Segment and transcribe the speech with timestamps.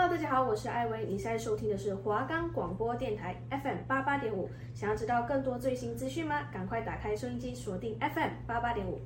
[0.00, 4.48] Hello，大家好，我是艾薇，你现在收听的是华冈广播电台 FM 八八点五。
[4.72, 6.44] 想要知道更多最新资讯吗？
[6.52, 9.00] 赶快打开收音机，锁定 FM 八八点五。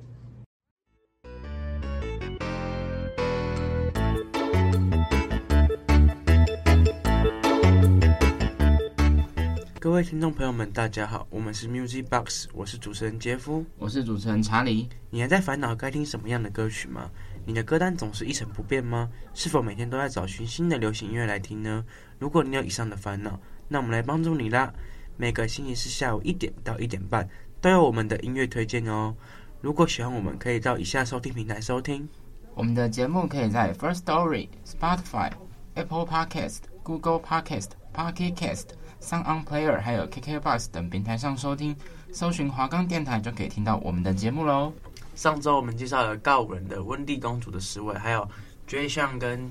[9.79, 14.87] 各位听众朋友们，大家好，我们是 Music Box，我是主持人杰夫，我是主持人查理。
[15.09, 17.09] 你还在烦恼该听什么样的歌曲吗？
[17.45, 19.09] 你的歌单总是一成不变吗？
[19.33, 21.83] 是否每天都在找寻新的流行音乐来听呢？
[22.19, 24.73] 如果你有以上的烦恼，那我们来帮助你啦！
[25.17, 27.27] 每个星期四下午一点到一点半
[27.61, 29.15] 都有我们的音乐推荐哦。
[29.61, 32.07] 如果喜欢我们，可以到以下收听平台收听。
[32.55, 35.31] 我们的节目可以在 First Story、Spotify、
[35.75, 38.67] Apple Podcast、Google Podcast、Pocket Cast、
[39.01, 41.75] Sound On Player 还有 KKBox 等平台上收听，
[42.11, 44.73] 搜寻华冈电台就可以听到我们的节目喽。
[45.15, 48.27] 上周我们介绍了告五人的温蒂公主的十位，还有
[48.67, 49.49] Jay Sean 跟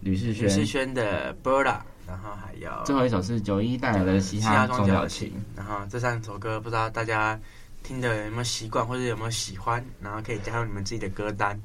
[0.00, 5.32] 吕世轩吕士轩的 Birda，然后还有最后一首是九一带来的嘻哈装脚琴。
[5.56, 7.38] 然后这三首歌不知道大家
[7.82, 11.58] 听的有没有习惯，或者有没有喜欢，然后可以加入你们自己的歌单，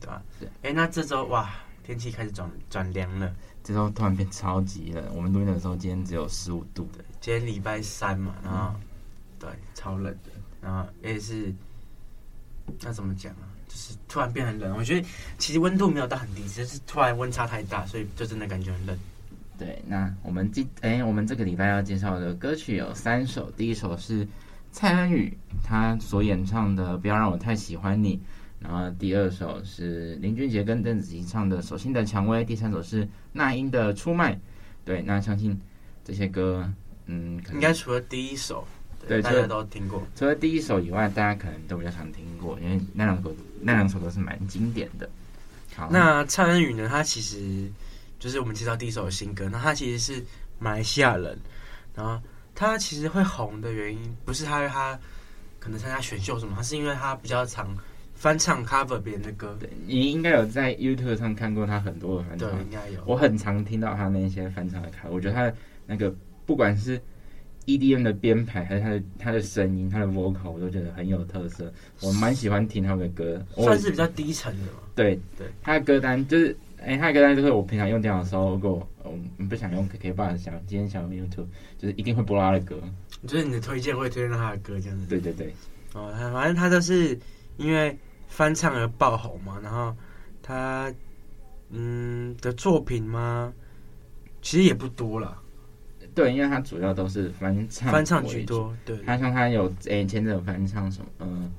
[0.00, 0.22] 对吧？
[0.40, 0.48] 对。
[0.62, 1.50] 哎，那这周哇，
[1.84, 3.32] 天气开始转转凉了，
[3.62, 5.04] 这周突然变超级冷。
[5.14, 8.80] 我们录音的时候今天只有十五度对，今天礼拜三嘛，然后、嗯、
[9.38, 11.54] 对超冷的，然后也是。
[12.82, 13.48] 那怎么讲啊？
[13.66, 15.06] 就是突然变很冷，我觉得
[15.38, 18.96] 其实温度没有到很低，只是突然温差太大，所以就真的感觉很冷。
[19.58, 24.26] 对，那我们今哎，我们这个礼拜要介绍的歌曲有三首，第一首是
[24.70, 28.16] 蔡恩宇他所演唱的《不要让我太喜欢你》，
[28.60, 34.34] 然后第二首是林俊杰跟邓紫棋唱的《手心的蔷薇》，第三首是那英的《出卖》。
[34.84, 35.58] 对，那相信
[36.04, 36.68] 这些歌，
[37.06, 38.66] 嗯，应该除了第一首。
[39.06, 40.02] 对，大家都听过。
[40.16, 45.08] 除了第一首以外，大家可能都比较常听过，因为那两首那两首都是蛮经典的。
[45.74, 46.88] 好，那蔡恩宇呢？
[46.88, 47.70] 他其实
[48.18, 49.48] 就是我们介绍第一首的新歌。
[49.50, 50.24] 那他其实是
[50.58, 51.38] 马来西亚人，
[51.94, 52.20] 然后
[52.54, 54.98] 他其实会红的原因，不是他他
[55.58, 57.76] 可能参加选秀什么，他是因为他比较常
[58.14, 59.56] 翻唱 cover 别人的歌。
[59.58, 63.00] 对，你应该有在 YouTube 上看过他很多的翻唱，对，应该有。
[63.04, 65.54] 我很常听到他那些翻唱的卡，我觉得他的
[65.86, 66.14] 那个
[66.46, 67.00] 不管是。
[67.66, 74.78] EDM 的编排还有他的他的声音，他的 vocal 我都觉得很有特色，我蛮喜欢听他们的歌，算是比较低沉的嘛。
[74.94, 81.46] 对对，他的歌单就是，哎、欸，他的歌单就是我平常用电脑的时候，如果我不想用 KKBOX，想今天想用 YouTube，
[81.78, 82.76] 就是一定会播他的歌。
[83.26, 85.06] 就是你的推荐会推荐到他的歌这样子。
[85.06, 85.52] 对对对。
[85.94, 87.18] 哦，他反正他就是
[87.56, 87.96] 因为
[88.28, 89.96] 翻唱而爆红嘛，然后
[90.42, 90.92] 他
[91.70, 93.52] 嗯的作品嘛，
[94.42, 95.40] 其实也不多了。
[96.14, 98.74] 对，因为他主要都是翻唱，翻唱居多。
[98.84, 101.06] 对，他像他有诶，前阵有翻唱什么？
[101.18, 101.50] 呃，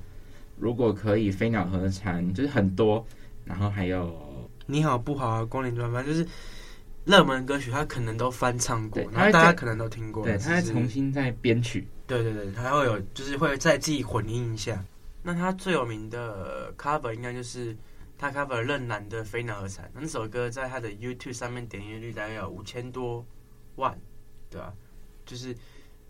[0.58, 3.04] 如果可以，飞鸟和蝉就是很多。
[3.44, 6.26] 然后还有你好不好啊，光临专番就是
[7.04, 10.24] 热门歌曲，他可能都翻唱过，然后大家可能都听过。
[10.24, 11.86] 对，他在重新再编曲。
[12.08, 14.84] 对对对，他会有就是会再自己混音一下。
[15.22, 17.76] 那他最有名的 cover 应该就是
[18.18, 23.24] 他 cover 任然的《飞鸟和蝉》，那首歌在他的 YouTube 上面点阅率大概有五千多
[23.76, 23.96] 万。
[24.50, 24.72] 对啊，
[25.24, 25.54] 就是，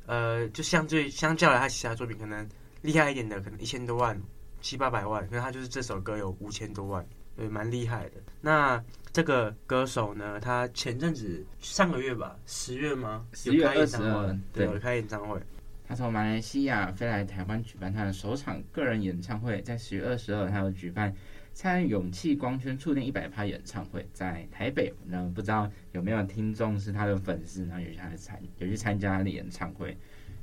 [0.07, 2.49] 呃，就相对相较来他其他作品，可能
[2.83, 4.21] 厉害一点的，可能一千多万、
[4.61, 8.17] 七八百万，可是他就是这首歌有五千多万，对，蛮厉害的。
[8.41, 8.83] 那
[9.13, 13.27] 这个歌手呢，他前阵子上个月吧，十月吗？
[13.33, 15.41] 十月二十二，对，有开演唱会。
[15.89, 21.15] 他从马来西亚飞来台湾举办他的首场个人演唱会，在十月二十二，他有举办。
[21.57, 29.97] 参与勇气光圈触电一百趴演唱会，在台北，那不知道有没有听众是他的粉丝，然后有去参有去参加他的演唱会，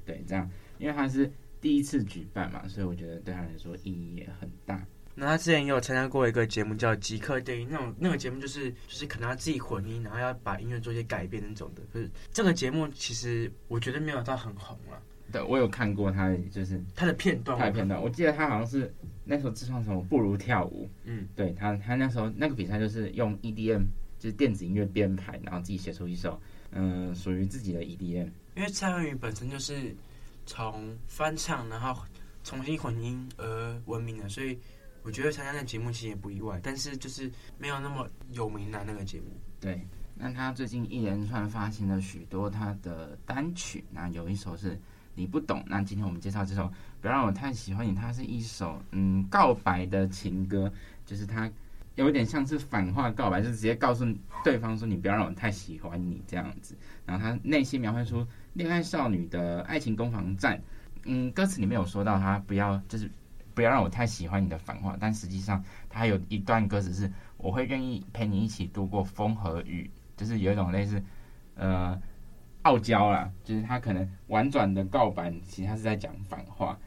[0.07, 1.31] 对，这样，因为他是
[1.61, 4.83] 第一次举办嘛，所以我觉得对他来说意义也很大。
[5.13, 11.83] 那他之前也有参加过一个节目叫《极客电影》，那种那个节目就是就是可能他自己混音，然后要把音乐做一些改变那种的。
[11.93, 14.99] 可是这个节目其实我觉得没有到很红了。
[15.31, 18.91] 对，我有看过他，就是他的片段，他的片段，我记得他好像是
[19.25, 23.85] 那时候自创什么不如跳舞，嗯，对他，他那时候那个比赛就是用 EDM，
[24.19, 26.39] 就是电子音乐编排，然后自己写出一首，
[26.71, 28.29] 嗯、呃，属于自己的 EDM。
[28.55, 29.95] 因为蔡文宇本身就是
[30.45, 32.03] 从翻唱然后
[32.43, 34.57] 重新混音而闻名的，所以
[35.03, 39.27] 我觉得参加那节目其实也不意外，但是就是没有那么有名的那个节目。
[39.59, 39.79] 对，
[40.15, 44.77] 那他最近一连串发行了许多他的单曲，那有一首是。
[45.15, 46.63] 你不懂，那今天我们介绍这首
[47.01, 50.71] 《不要让我太喜欢你》，它是一首嗯告白的情歌，
[51.05, 51.49] 就是它
[51.95, 54.05] 有点像是反话告白，就是直接告诉
[54.43, 56.75] 对方说你不要让我太喜欢你这样子。
[57.05, 60.59] 然后他内心描绘出恋爱少女的爱情攻防战。
[61.05, 63.11] 嗯，歌词里面有说到他不要就是
[63.53, 71.03] 不要让我太喜欢你的反话，但实际上他有一段歌词是我会愿意陪你一起度过风和雨，就是有一种类似
[71.55, 72.01] 呃
[72.63, 76.77] 傲娇啦，就是他可能婉转的告白，其实他是在讲反话。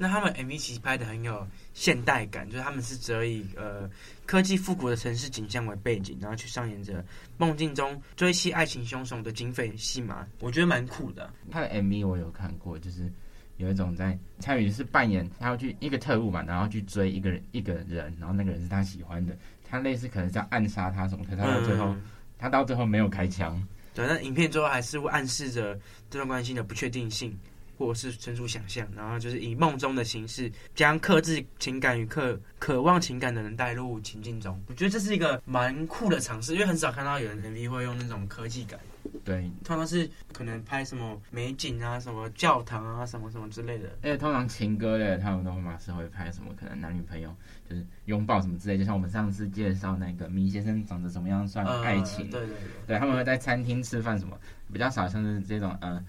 [0.00, 1.44] 那他们 MV 其实拍的很有
[1.74, 3.90] 现代感，就是他们是则以呃
[4.26, 7.04] 科技复古的城市景象为背景，然后去上演着
[7.36, 11.28] 梦境中追妻爱情凶手的警匪戏码，我觉得蛮酷的。
[11.50, 13.12] 他的 MV 我有看过，就是
[13.56, 19.36] 有一种在参与是扮演他要去一个特务嘛，然后去追一个人一个人，然后那个人是他喜欢的，
[19.68, 22.02] 他类似可能在暗杀他什么，可是他到最后、嗯、
[22.38, 23.60] 他到最后没有开枪。
[23.98, 25.76] 对，那影片最后还是会暗示着
[26.08, 27.36] 这段关系的不确定性。
[27.78, 34.60] 或者是纯属想象，然后就是以梦中的形式，将克制情感与渴渴望情感的人带入情境中。
[34.66, 38.78] 我觉得这是一个蛮酷的尝试，因为很少看到有人 MV 会用那种科技感。
[39.24, 43.88] 对，通常是可能拍什么美景啊、什么教堂啊、什么什么之类的。
[44.02, 47.34] 而且通常情歌的，他们都马上会拍什么，可能男女朋友
[47.68, 48.76] 就是拥抱什么之类。
[48.76, 52.26] 就像我们上次介绍那个米先生长得怎么样算爱情？
[52.26, 52.56] 呃、对对对，
[52.88, 54.38] 对，他们会在餐厅吃饭什么，
[54.72, 56.04] 比较少像是这种呃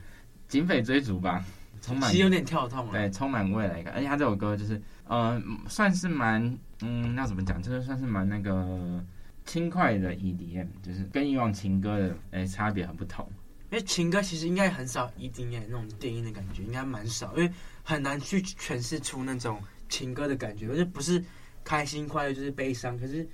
[0.48, 1.45] 警匪追逐吧。
[1.81, 3.93] 充满其实有点跳痛，对，充满未来感。
[3.93, 4.75] 而且他这首歌就是，
[5.07, 7.61] 嗯、呃，算是蛮，嗯，要怎么讲？
[7.61, 9.03] 就是算是蛮那个
[9.45, 13.27] 轻快的 EDM，就是跟以往情歌的，哎，差别很不同。
[13.71, 17.51] 因为情歌其实应该很少 EDM 那种电音的感觉，应该蛮少，因为
[17.83, 21.23] 很难去诠释出那种情歌的感觉，而且不是
[21.63, 22.97] 开心快乐就是悲伤。
[22.97, 23.27] 可是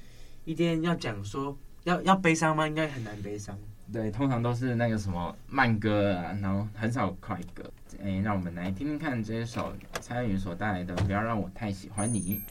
[0.46, 2.68] EDM 要讲说要要悲伤吗？
[2.68, 3.58] 应该很难悲伤。
[3.94, 7.64] 对，通常都是那个什么慢歌啊，然后很少快歌。
[8.04, 12.42] 哎，让我们来听听看这一首蔡依林所带来的《不要让我太喜欢你》。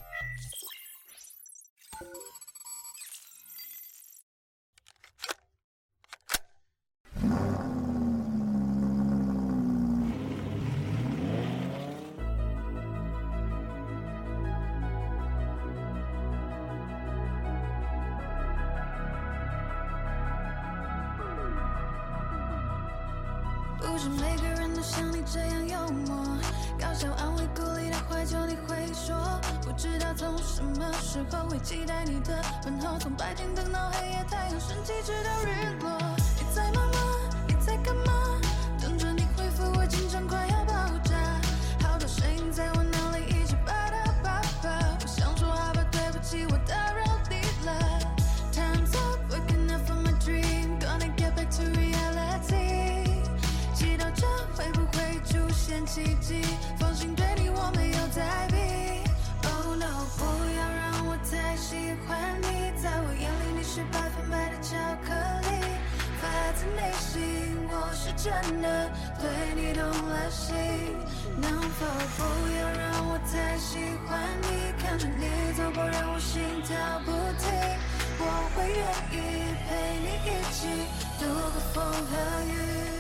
[69.75, 70.55] 对你动了心。
[71.37, 71.85] 能否
[72.17, 72.23] 不
[72.57, 74.73] 要让我再喜欢你？
[74.81, 77.11] 看着你走过，让我心跳不
[77.43, 77.51] 停，
[78.21, 78.23] 我
[78.55, 78.79] 会愿
[79.11, 79.15] 意
[79.67, 79.69] 陪
[79.99, 80.59] 你一起
[81.19, 82.13] 度过风和
[82.47, 82.94] 雨。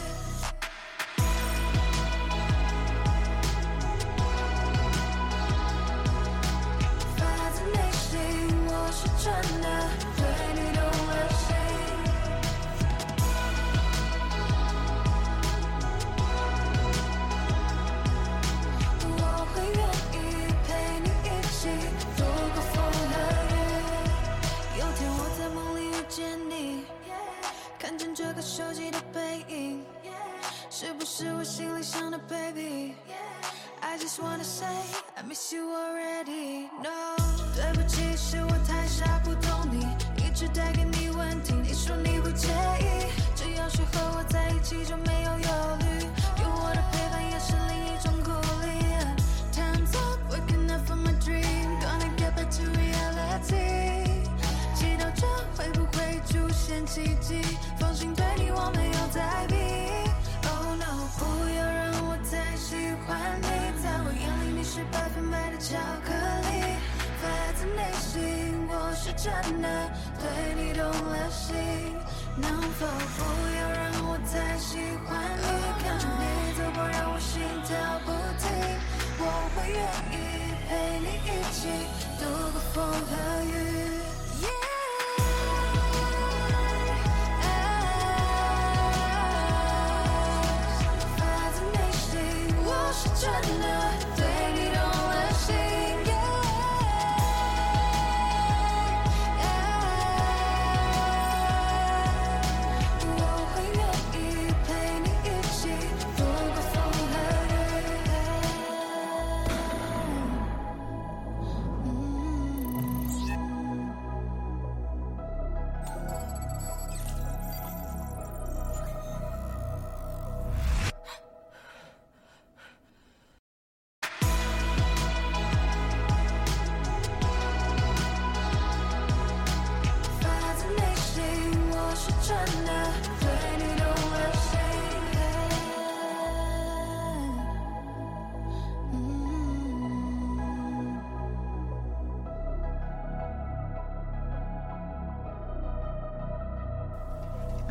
[34.15, 34.67] Just wanna say
[35.17, 36.69] I miss you already.
[36.81, 37.17] No，
[37.56, 39.81] 对不起，是我太傻不懂你，
[40.25, 40.47] 一直。
[40.55, 45.49] 带给你问题，你说你不介意，只要是和我在一起就没有忧
[45.81, 46.06] 虑，
[46.43, 48.31] 有我的陪伴也是另一种鼓
[48.63, 48.69] 励。
[49.53, 54.29] Time's up, waking up from my dream, gonna get back to reality。
[54.77, 57.43] 祈祷着会不会出现奇迹，
[64.75, 66.11] 是百分百的巧克
[66.51, 66.51] 力，
[67.23, 69.31] 发自内心，我是真
[69.63, 69.69] 的。
[70.19, 70.27] 对
[70.57, 71.55] 你动了心，
[72.35, 73.23] 能否不
[73.55, 75.47] 要让我再喜欢你？
[75.81, 76.23] 看着你
[76.59, 77.71] 走过，让我心跳
[78.05, 78.11] 不
[78.43, 78.51] 停。
[79.21, 79.23] 我
[79.55, 79.79] 会愿
[80.11, 80.13] 意
[80.67, 81.71] 陪你一起
[82.19, 83.11] 度过风和
[83.45, 83.47] 雨。
[91.17, 92.11] 发自内心，
[92.65, 93.74] 我是真的。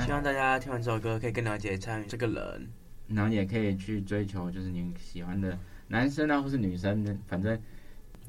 [0.05, 2.67] 希望大家听完这首歌可以更了解参与这个人，
[3.07, 5.57] 然后也可以去追求就是你喜欢的
[5.87, 7.57] 男生啊，或是女生的，反正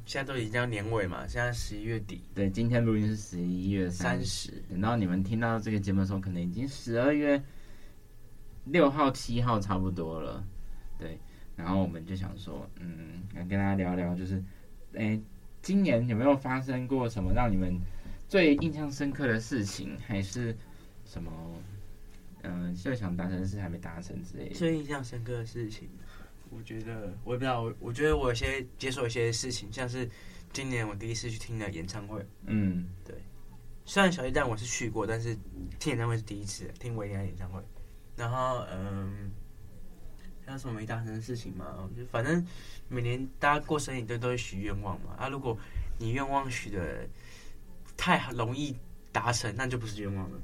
[0.06, 7.42] 现在都已经要年尾嘛，现在十一月底，对，今天录音是十一月三十，等到你们听到这个节目的时候，可能已经十二月
[8.66, 10.44] 六号、七号差不多了，
[10.98, 11.18] 对。
[11.56, 14.42] 然后我们就想说，嗯，来跟大家聊聊，就是，
[14.94, 15.20] 哎，
[15.62, 17.78] 今年有没有发生过什么让你们
[18.28, 20.56] 最印象深刻的事情，还是
[21.04, 21.30] 什么，
[22.42, 24.54] 嗯，最想达成的事还没达成之类的？
[24.54, 25.88] 最印象深刻的事情，
[26.50, 30.08] 我觉得我也不知道，我我觉得我有些接受一些事情，像是
[30.52, 33.14] 今年我第一次去听的演唱会，嗯，对，
[33.84, 35.34] 虽然小巨蛋我是去过，但是
[35.78, 37.62] 听演唱会是第一次听维尼的演唱会，
[38.16, 39.30] 然后嗯。
[40.46, 41.88] 还有什么没达成的事情吗？
[41.96, 42.46] 就反正
[42.86, 45.14] 每年大家过生日都都会许愿望嘛。
[45.16, 45.56] 啊，如果
[45.96, 47.08] 你愿望许的
[47.96, 48.76] 太容易
[49.10, 50.38] 达成，那就不是愿望了。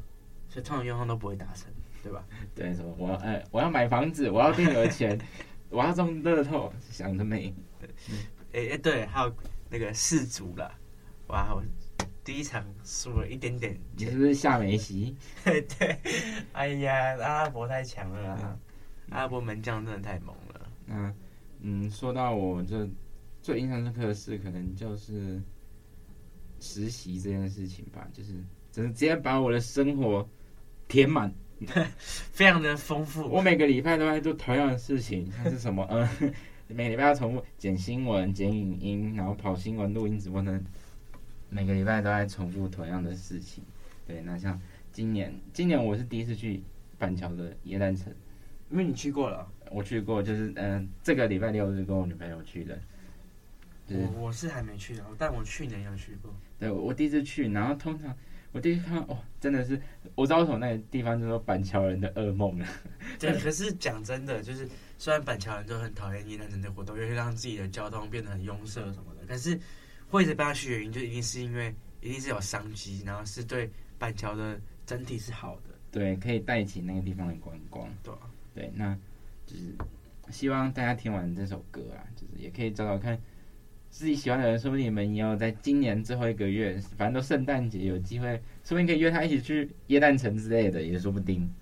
[0.50, 2.23] 所以通常愿望都不会达成，对吧？
[2.54, 5.19] 对，什么我要哎，我要买房子，我要变有钱，
[5.71, 7.54] 我要中乐透，想得美。
[8.52, 9.33] 哎哎，对，还有
[9.71, 10.75] 那个世足了，
[11.28, 11.62] 哇，我
[12.25, 13.78] 第一场输了一点点。
[13.97, 15.16] 你是不是下梅西？
[15.45, 15.99] 对，
[16.52, 18.59] 哎呀，阿拉伯太强了啊。
[19.11, 20.69] 阿波门将真的太猛了。
[20.87, 21.14] 那，
[21.61, 22.88] 嗯，说到我这
[23.42, 25.40] 最印象深刻的事，可能就是
[26.61, 28.35] 实习这件事情吧，就是
[28.73, 30.28] 直接把我的生活
[30.90, 31.32] 填满，
[31.97, 33.26] 非常的丰富。
[33.26, 36.35] 我每个礼拜都在做同样的事情，像是什么，嗯，
[36.68, 40.61] 每个礼拜要重复剪新闻、剪影音，然后跑新闻、录音、直播呢，
[41.49, 43.62] 每个礼拜都在重复同样的事情。
[44.06, 44.61] 对，那像
[44.92, 46.61] 今年，今年我是第一次去
[46.99, 48.12] 板桥的耶诞城。
[48.70, 52.78] 因为你去过了，我去过，就是嗯、呃，这个礼拜六是跟我女朋友去的。
[53.88, 56.32] 我我是还没去的，但我去年有去过。
[56.56, 58.16] 对，我第一次去，然后通常
[58.52, 59.80] 我第一次看到，哦，真的是
[60.14, 62.66] 我知道为什么那个地方叫做板桥人的噩梦了。
[63.19, 69.59] 对，可是讲真的，就是虽然板桥人都很讨厌耶诞城的活动，因为让自己的交通变得很拥塞什么的，可是
[70.09, 75.71] 会一直搬去原因，就一定是因为一定是有商机，然后是对板桥的整体是好的。
[75.92, 77.88] 对，可以带起那个地方的观光。
[78.02, 78.12] 对。
[78.52, 78.99] 对，那
[79.47, 79.73] 就是
[80.28, 83.16] 希望大家听完这首歌啊，就是也可以找找看
[83.90, 91.52] 自己喜欢的人，说不定你们也要在今年最后一个月，反正都圣诞节有机会，说不定可以约他一起去耶诞城之类的，也说不定。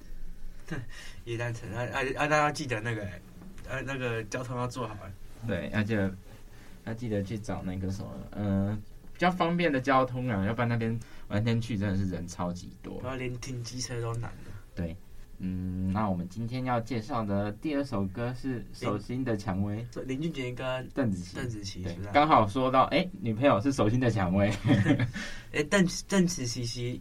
[1.24, 2.26] 耶诞城啊啊啊！
[2.26, 3.02] 大家要记得那个，
[3.68, 4.96] 呃、啊，那个交通要做好。
[5.46, 6.14] 对，要记得
[6.84, 8.78] 要记得去找那个什么，嗯、呃，
[9.12, 14.52] 比较方便的交通啊，要不然那边晚天去真的是人超级多，然后连停机车都难了。
[14.74, 14.94] 对。
[15.40, 21.36] 嗯，那我们今天要介绍的第二首歌是《手心的蔷薇》，林俊杰跟邓紫棋。
[21.36, 24.52] 邓紫棋，对，刚好说到，哎，女朋友是手心的蔷薇。
[25.54, 27.00] 哎，邓邓紫棋其实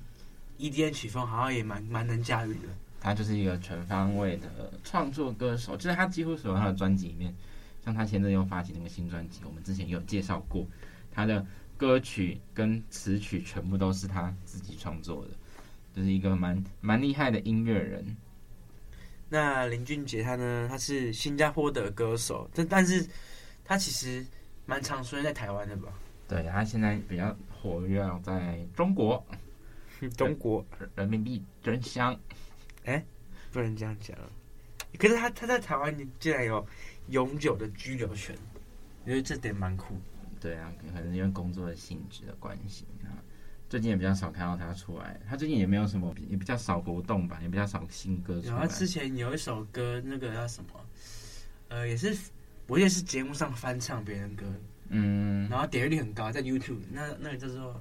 [0.60, 2.70] EDM 曲风好像也蛮蛮能驾驭的。
[3.00, 7.34] 他就是一个全方位的创作歌手，就是他几乎所有他的专辑里面，
[7.84, 10.64] 像他前阵又发行那个新专辑，我们之前也有介绍过，
[11.12, 11.44] 他的
[11.76, 15.32] 歌曲跟词曲全部都是他自己创作的，
[15.96, 18.06] 就是一个蛮蛮厉害的音乐人。
[19.30, 20.68] 那林俊杰他呢？
[20.70, 23.06] 他是新加坡的歌手，但但是
[23.66, 24.26] 他其实
[24.66, 25.92] 蛮常出现在台湾的吧？
[26.28, 29.26] 对，他现在比较活跃在中国，
[30.16, 30.66] 中国
[30.96, 32.18] 人民币真香。
[32.86, 33.04] 哎，
[33.52, 34.18] 不能这样讲。
[34.98, 36.66] 可是他他在台湾竟然有
[37.10, 38.36] 永久的居留权，
[39.04, 39.96] 我觉得这点蛮酷。
[40.40, 43.12] 对啊，可能因为工作的性质的关系啊。
[43.70, 48.54] 最近也比较少看到他出来，他最近也没有什么，也比较少活动吧，也比较少新歌出来。
[48.54, 50.70] 然后之前有一首歌，那个叫什么？
[51.68, 52.18] 呃，也是，
[52.68, 54.46] 我也是节目上翻唱别人歌，
[54.88, 56.80] 嗯，然后点击率很高，在 YouTube。
[56.92, 57.74] 那那个叫做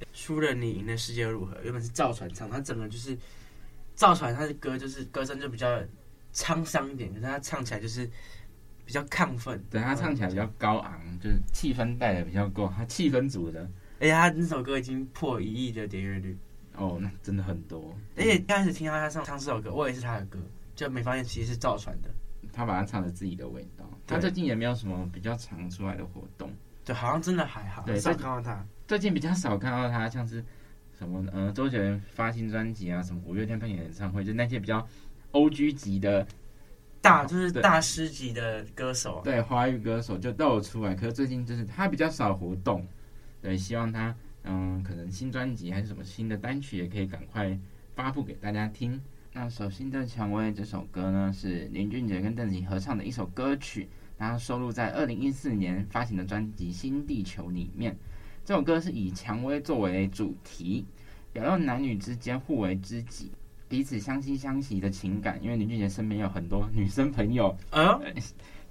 [0.12, 3.16] 《输了你赢的世界如何》，原本是赵传唱，他整个就是
[3.94, 5.80] 赵传他的歌，就是歌声就比较
[6.34, 8.04] 沧桑一点，可是他唱起来就是
[8.84, 9.62] 比较亢奋。
[9.70, 13.70] 对，他唱起来比较高昂，就是气氛带的比较够，他气氛组的。
[14.00, 16.36] 而且他那首歌已经破一亿的点阅率
[16.76, 17.96] 哦，那真的很多。
[18.16, 20.38] 而且刚开始听到他唱唱这首歌，我以为是他的歌，
[20.74, 22.10] 就没发现其实是赵传的。
[22.52, 23.88] 他把他唱了自己的味道。
[24.06, 26.50] 他最近也没有什么比较常出来的活动，
[26.84, 27.82] 对，好像真的还好。
[27.84, 28.64] 对，少看到他。
[28.86, 30.44] 最近比较少看到他，像是
[30.98, 34.86] 什么呃，周杰伦发新专辑啊，什么五月天办演唱会，就那些比较
[35.30, 36.26] O G 级的
[37.00, 40.94] 大，就是大师级的歌手，对，华语歌手就都有出来。
[40.94, 42.86] 可是最近就是他比较少活动。
[43.44, 47.58] 对，希望他嗯，可能新专辑还是什么新的单曲，也可以赶快
[47.94, 48.98] 发布给大家听。
[49.34, 53.86] 那《首《新的蔷薇》这首歌呢，是林俊杰跟邓紫棋合唱的一首歌曲，
[54.16, 57.94] 然后收录在二零一四年发行的专辑《新地球》里面。
[58.46, 60.86] 这首歌是以蔷薇作为主题，
[61.30, 63.30] 表露男女之间互为知己，
[63.68, 68.00] 彼此相惜相惜的情感，因为林俊杰身边有很多女生朋友，啊，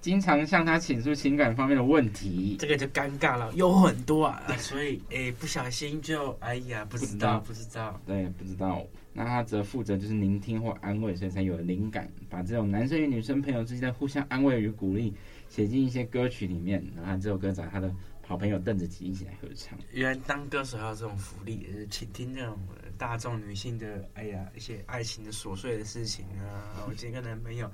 [0.03, 2.57] 经常向他倾诉情感方面的问题。
[2.59, 8.85] 这个就尴尬了，有很多啊，所以哎，不小心就哎呀，不知道，不知道，对，不知道。
[9.13, 15.13] 那他则负责就是聆听或安慰，所以才有灵感，把这种男生与女生朋友之间的互相安慰与鼓励
[15.47, 16.83] 写进一些歌曲里面。
[16.97, 17.89] 然后这首歌找他的
[18.27, 19.79] 好朋友邓紫棋一起来合唱。
[19.93, 22.59] 原来当歌手还有这种福利，就是倾听这种
[22.97, 26.83] 大众女性的哎呀一些爱情的琐碎的事情啊。
[26.89, 27.71] 我今天跟男朋友。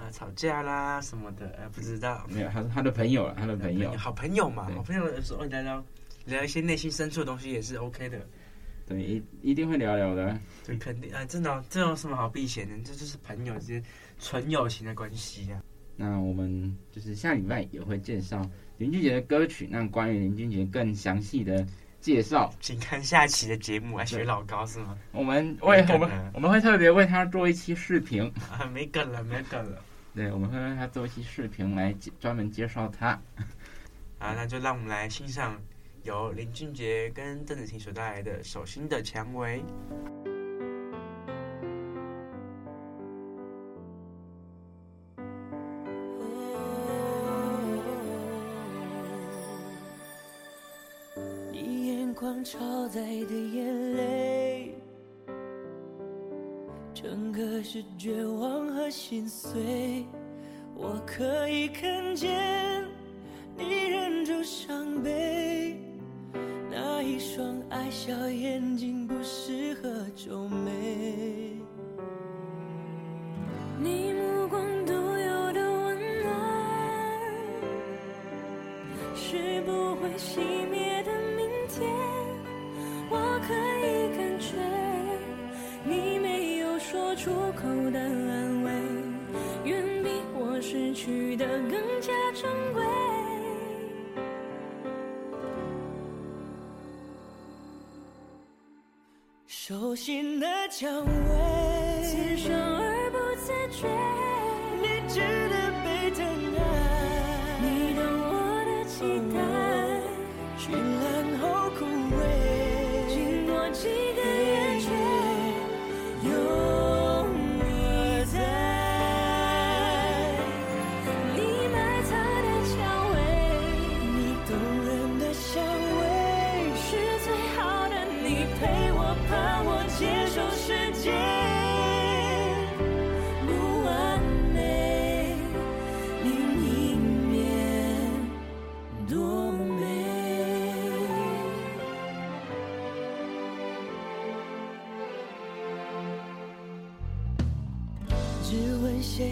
[0.00, 5.84] 啊，吵架啦什么的，呃，不知道，没有，他是他的朋友了，他的朋友，好朋友嘛，好朋友的时候聊聊
[6.24, 8.18] 聊一些内心深处的东西也是 OK 的，
[8.86, 12.74] 对，一一定会聊聊的，对，肯定啊，真的，这有什么好避嫌的？
[12.82, 13.84] 这就是朋友之间
[14.18, 15.60] 纯友情的关系啊。
[15.96, 18.40] 那我们就是下礼拜也会介绍
[18.78, 21.66] 林俊杰的歌曲，那关于林俊杰更详细的。
[22.00, 24.04] 介绍，请看下期的节目啊！
[24.06, 24.96] 学老高是吗？
[25.12, 28.64] 我们为我们我们会特别为他做一期视频啊！
[28.72, 29.84] 没梗了，没梗了。
[30.12, 33.10] 对，我们会为他做一期视频来专门介绍他。
[34.18, 35.56] 啊，那就让我们来欣赏
[36.02, 39.62] 由林俊杰跟邓紫棋所带来的《手心的蔷薇》。
[51.52, 54.39] 你眼眶超载的眼泪，
[57.02, 60.04] 整个是绝望和心碎。
[60.76, 62.84] 我可以看见
[63.56, 65.80] 你忍住伤悲，
[66.70, 70.59] 那一双爱笑眼睛不适合皱眉。
[99.70, 103.86] 手心的蔷薇，刺伤而不自觉，
[104.82, 105.08] 你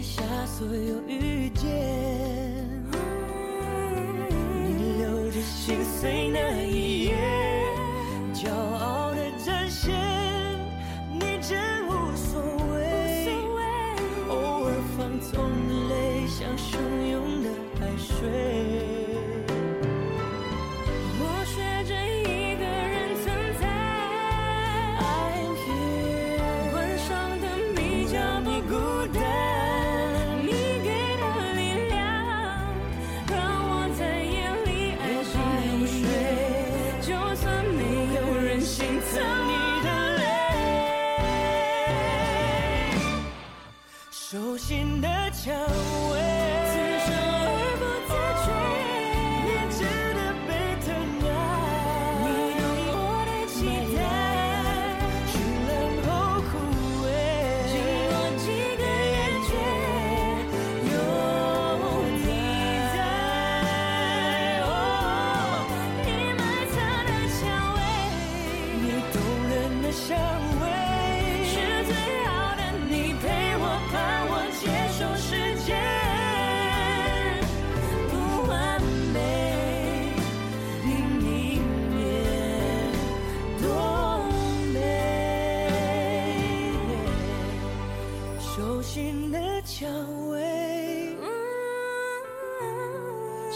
[0.01, 1.48] 下所有遇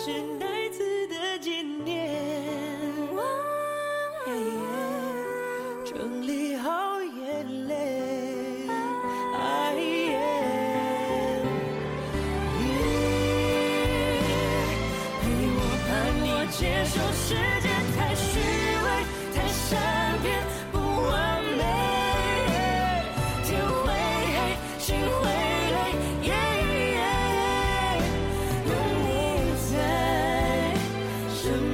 [0.06, 0.33] 是
[31.44, 31.73] 什么？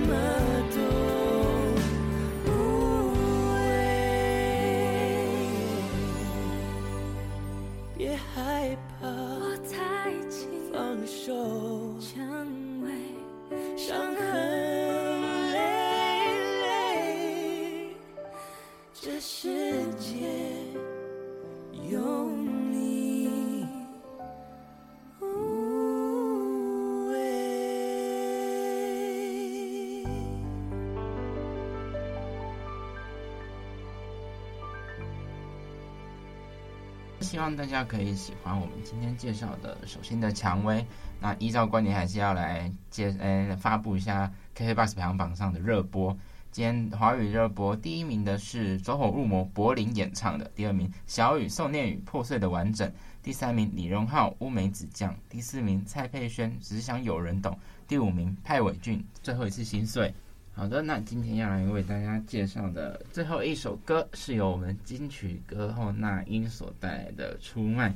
[37.29, 40.83] 希望大家可以喜欢我们今天介绍的手心的蔷薇。
[41.21, 46.17] 那依照惯例，还是要来介呃发布一下 KKBOX 排行榜上的热播。
[46.51, 57.55] 今天华语热播第一名的是走火入魔柏林演唱的，第二名小雨宋念宇破碎的完整，第三名李荣浩乌梅子酱，第四名蔡佩轩只想有人懂，
[57.87, 60.11] 第五名派伟俊最后一次心碎。
[60.59, 67.89] 好的，那今天要来为大家介绍的最后一首歌，是由我们金曲歌后那英所带来的《出卖》。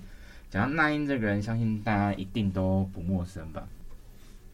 [0.49, 3.67] 讲到那英这个人，相信大家一定都不陌生吧？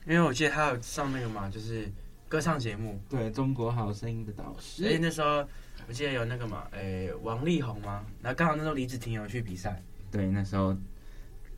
[0.08, 1.88] 因为我记得他有上那个嘛，就是
[2.28, 4.86] 歌唱节目，对，中国好声音的导师。
[4.86, 5.48] 而且那时候
[5.88, 9.80] 我记得有那个嘛，诶，王力宏嘛，然后刚好那时候李子婷有去比赛，
[10.12, 10.76] 对，那时候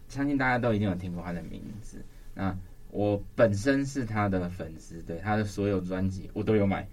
[0.10, 2.04] 相信大家都一定有听过他的名字。
[2.34, 2.54] 那
[2.92, 6.88] 我本身是他的粉丝，对他的所有专辑我都有买，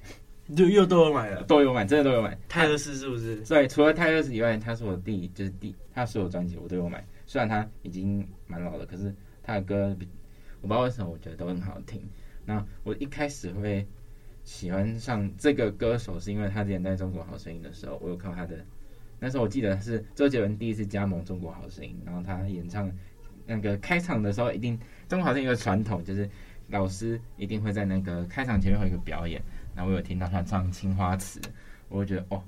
[0.56, 2.38] 就又都有买了，都有买，真的都有买。
[2.48, 3.36] 泰勒斯是不是？
[3.42, 7.04] 对，除了泰勒斯以外，他是我弟，就是弟，他所有专辑我都有买。
[7.26, 10.08] 虽然他已经蛮老了，可是他的歌比
[10.60, 12.00] 我不知道为什么我觉得都很好听。
[12.46, 13.86] 那我一开始会
[14.44, 18.64] 喜欢上这个歌手，是因为他之前在中国好声音的时候，我有看到他的。
[19.20, 22.88] 那时候我记得是周杰伦第一次加盟中国好声音，然后他演唱
[23.48, 26.30] 那个开场的时候，一定中国好声音有个传统，就是
[26.68, 29.42] 老师一定会在那个开场前面会有一个表演。
[29.74, 31.40] 然后我有听到他唱《青花瓷》，
[31.88, 32.40] 我会觉得哦，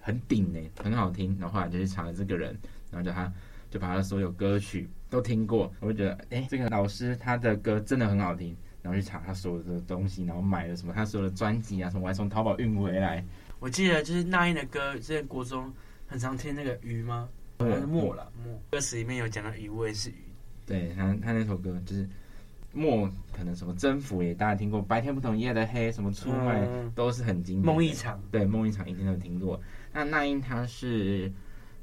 [0.00, 1.34] 很顶呢，很好听。
[1.40, 2.54] 然后后来就去查了这个人，
[2.90, 3.32] 然后就他。
[3.70, 13.22] 就把他所有歌曲都听过，我就觉得，哎、这个老师他的歌真的很好听，然后去查他所有的东西，然后买了什么他所有的专辑啊什么，我还从淘宝运回来。
[13.58, 15.70] 我记得就是那英的歌，之前国中
[16.06, 17.28] 很常听那个鱼吗？
[17.58, 20.14] 对，墨了墨，歌词里面有讲到鱼，我也是鱼。
[20.68, 22.08] 对他，他那首歌就是
[22.72, 27.74] 莫，可能什么征服也大家听过，白天不同夜的黑，什么出卖、嗯、都是很经典。
[27.74, 29.60] 梦一场，对，梦一场一定都听过。
[29.92, 31.32] 那那英她是。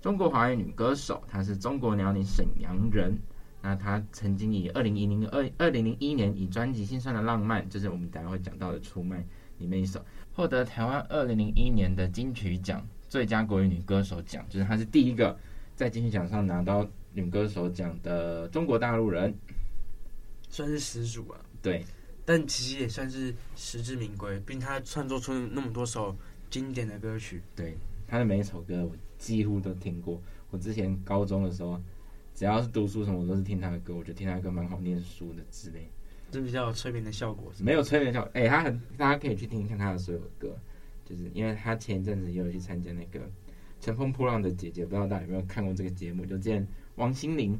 [0.02, 3.12] 中国华语女歌手，她是中国辽宁沈阳人。
[3.60, 9.18] 那她曾经以二零一零二二零零一年以专辑《心酸的浪漫》，就是我们等下会讲到的《出卖》
[9.58, 10.00] 里面一首，
[10.32, 15.36] 获得台湾二零零一年的金曲奖最佳国语女歌手奖，就是她是第一个
[15.76, 19.34] 在金曲奖上拿到女歌手讲的中国大陆人，
[20.50, 21.40] 算是始祖啊。
[21.64, 21.84] 对，
[22.24, 26.16] 但其实也算是实至名归，并他创作出那么多首
[26.52, 27.42] 经典的歌曲。
[27.56, 27.76] 对，
[28.08, 28.96] 他的每一首歌我。
[29.18, 30.22] 几乎都听过。
[30.52, 31.82] 我之前高中的时候，
[32.36, 33.96] 只要是读书什么，我都是听他的歌。
[33.96, 35.90] 我觉得听他的歌蛮好念书的之类。
[36.30, 37.50] 这比较有催眠的效果？
[37.60, 38.30] 没有催眠效果。
[38.34, 40.56] 哎、欸，他很，大家可以去听一下他的所有的歌。
[41.06, 43.20] 就是因为他前一阵子也有去参加那个
[43.80, 46.26] 《乘风破浪的姐姐》，不知道大家有没有看过这个节目？
[46.26, 47.60] 就之前王心凌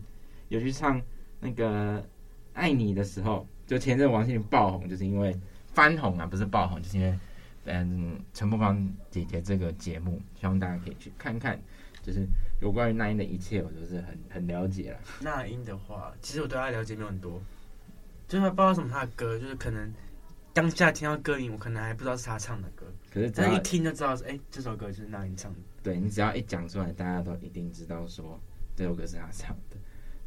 [0.50, 1.02] 有去唱
[1.40, 2.00] 那个
[2.54, 5.38] 《爱你》的时候，就前阵王心凌爆红，就是因为
[5.74, 7.18] 翻红啊，不是爆红，就是因为。
[7.68, 11.60] 嗯，陈柏芳姐姐这个节目，希望大家可以去看看，
[12.04, 12.24] 就是
[12.62, 15.00] 有关于那英的一切，我都是很很了解了。
[15.20, 17.42] 那英的话，其实我对她了解没有很多，
[18.28, 19.92] 就是不知道什么她的歌，就是可能
[20.54, 25.58] 当下听到歌名，我可能还不知道是她唱的歌，可是但一听就知道是，哎、欸，这首歌就是那英唱的。
[25.82, 28.40] 对，你只要一讲出来，大家都一定知道说
[28.76, 29.78] 这首歌是他唱的。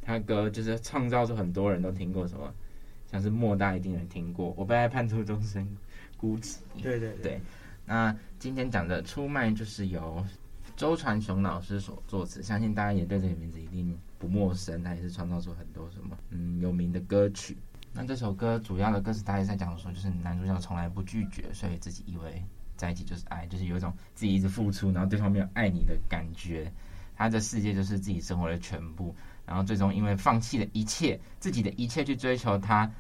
[0.01, 2.53] 他歌就是创造出很多人都听过什么，
[3.11, 5.69] 像是莫大一定有人听过，我被爱判处终身。
[6.17, 7.41] 孤寂，对对对，对。
[7.87, 10.25] 那今天讲的出卖就是由
[10.77, 14.83] 周传雄老师所作词，相信大家也对这个名字一定不陌生。
[14.83, 17.57] 他也是创造出很多什么嗯有名的歌曲。
[17.93, 22.43] 那这首歌主要的歌词，大概在讲说，就是男主角从来不拒绝，所以自己以为
[22.77, 26.73] 在一起就是爱，就是有一种自己一直付出，然后对方没有爱你的感觉。
[27.19, 32.91] 他的世界就是自己生活的全部，然后最终因为放弃了一切，自己的一切去追求他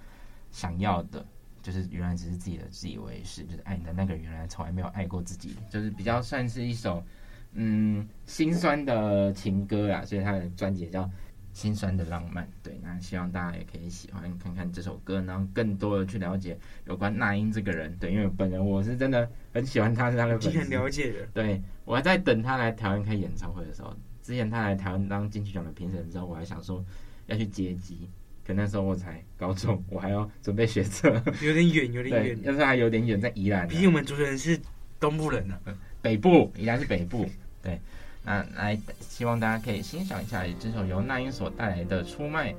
[0.50, 1.24] 想要的。
[1.60, 7.04] 就是原来只是自己的自以为是，就是爱你的那个人原来从来没有爱过自己，就是比较算是一首
[7.52, 11.02] 嗯心酸的情歌啊，所以他的专辑也叫
[11.52, 12.44] 《心酸的浪漫》。
[12.62, 17.94] 对，那希望大家也可以喜欢看看这首歌，然后更多的去了解有关那英这个人。
[17.98, 21.26] 对，因为本人我是真的很喜欢他，是他的粉丝，很了解的。
[21.34, 23.94] 对，我还在等他来台湾开演唱会的时候，
[24.28, 26.84] 之前他来台湾当金曲奖的评审之后，我还想说
[27.28, 28.06] 要去接机。
[28.46, 31.08] 可那时候我才高中，我还要准备学测，
[31.40, 32.38] 有点远，有点 远。
[32.42, 33.66] 要是还有点远，在宜兰。
[33.66, 34.60] 毕竟我们主持人是
[35.00, 37.26] 东部人呢、啊，北部，宜兰是北部。
[37.62, 37.80] 对，
[38.22, 42.52] 那来，希望大家可以欣赏一下这首由那英所带来的《出卖》。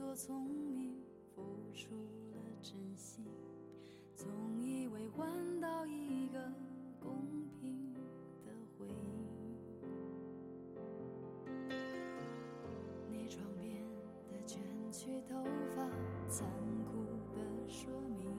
[0.00, 0.94] 作聪明，
[1.36, 1.42] 付
[1.74, 1.94] 出
[2.32, 3.22] 了真心，
[4.16, 4.26] 总
[4.58, 5.28] 以为换
[5.60, 6.40] 到一个
[6.98, 7.12] 公
[7.60, 7.92] 平
[8.42, 8.94] 的回应。
[13.10, 13.84] 你床边
[14.26, 14.58] 的卷
[14.90, 15.44] 曲头
[15.76, 15.86] 发，
[16.30, 16.48] 残
[16.86, 17.04] 酷
[17.36, 18.34] 的说明，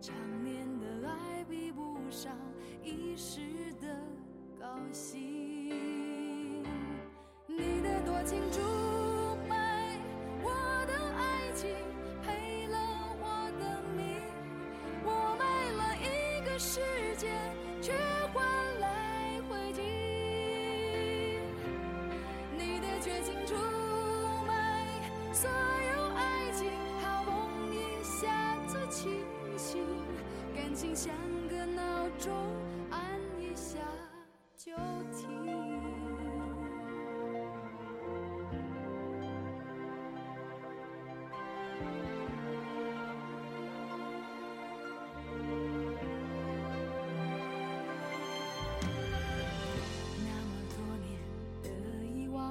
[0.00, 2.34] 长年的爱比不上
[2.82, 3.40] 一时
[3.78, 3.94] 的
[4.58, 5.68] 高兴。
[7.46, 8.62] 你的多情出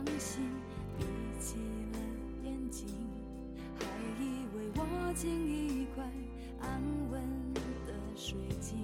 [0.08, 0.42] 意忘形，
[0.98, 1.04] 闭
[1.40, 1.58] 起
[1.92, 2.00] 了
[2.44, 2.88] 眼睛，
[3.78, 3.86] 还
[4.22, 6.04] 以为握紧一块
[6.62, 7.22] 安稳
[7.86, 8.78] 的水晶。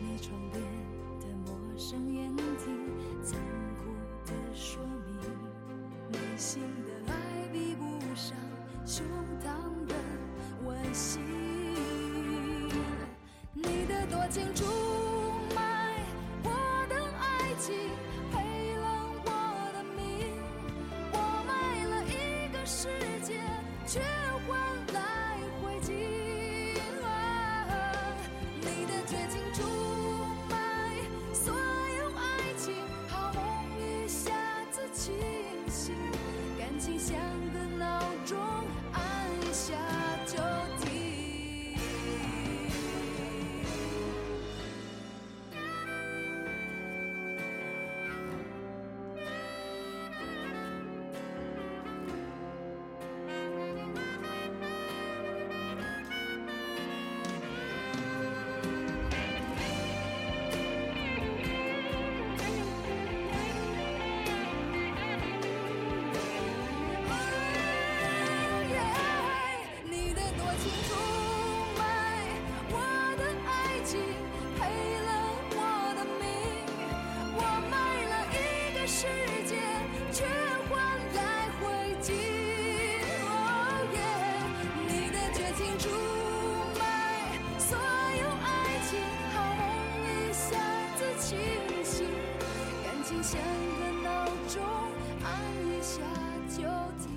[0.00, 0.62] 你床边
[1.20, 2.66] 的陌生眼睛，
[3.24, 3.40] 残
[3.76, 3.90] 酷
[4.26, 5.16] 的说明，
[6.12, 6.62] 内心
[93.30, 94.60] 像个闹钟，
[95.22, 95.30] 按
[95.64, 96.00] 一下
[96.48, 96.64] 就
[96.98, 97.14] 停。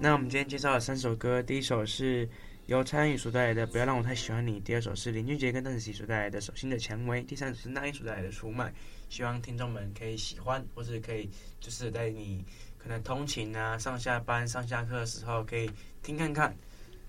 [0.00, 2.28] 那，我们今天介绍了三首歌，第一首是
[2.66, 8.70] 由蔡依林所带来的《不要让我太喜欢你》，第二首是林俊杰跟邓紫棋所带来的《手心的蔷薇》，第三首是那英所带来的《出卖》。
[9.08, 11.30] 希望听众们可以喜欢，或者可以
[11.60, 12.44] 就是在你
[12.88, 15.70] 可能通勤啊、上下班、上下课的时候可以
[16.02, 16.56] 听看看。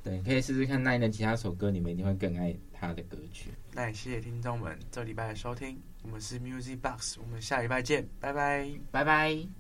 [0.04, 3.52] 对，可以试试看那英的其他首歌，你们一定会更爱他的歌曲。
[3.72, 8.70] 那也谢谢听众们这礼拜的收听，我们是 Music Box，我们下礼拜见，拜拜。
[8.92, 9.59] 拜拜。